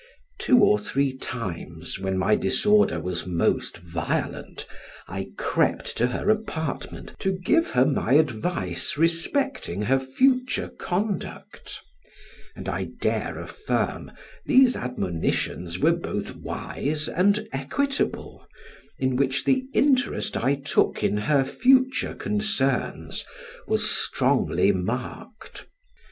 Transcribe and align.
Two 0.39 0.61
or 0.63 0.79
three 0.79 1.15
times, 1.15 1.99
when 1.99 2.17
my 2.17 2.35
disorder 2.35 2.99
was 2.99 3.27
most 3.27 3.77
violent, 3.77 4.65
I 5.07 5.29
crept 5.37 5.95
to 5.97 6.07
her 6.07 6.27
apartment 6.31 7.13
to 7.19 7.33
give 7.37 7.69
her 7.69 7.85
my 7.85 8.13
advice 8.13 8.97
respecting 8.97 9.83
her 9.83 9.99
future 9.99 10.69
conduct; 10.69 11.79
and 12.55 12.67
I 12.67 12.85
dare 12.99 13.37
affirm 13.37 14.11
these 14.43 14.75
admonitions 14.75 15.77
were 15.77 15.93
both 15.93 16.35
wise 16.35 17.07
and 17.07 17.47
equitable, 17.53 18.47
in 18.97 19.15
which 19.17 19.45
the 19.45 19.67
interest 19.71 20.35
I 20.35 20.55
took 20.55 21.03
in 21.03 21.15
her 21.17 21.45
future 21.45 22.15
concerns 22.15 23.23
was 23.67 23.87
strongly 23.87 24.71
marked. 24.71 25.67